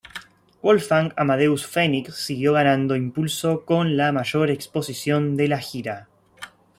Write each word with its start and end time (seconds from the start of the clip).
Wolfgang 0.63 1.13
Amadeus 1.15 1.63
Phoenix 1.67 2.15
siguió 2.15 2.53
ganando 2.53 2.95
impulso 2.95 3.65
con 3.65 3.97
la 3.97 4.11
mayor 4.11 4.49
exposición 4.49 5.37
de 5.37 5.47
la 5.47 5.59
gira. 5.59 6.07